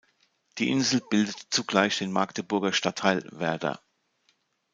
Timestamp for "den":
1.99-2.11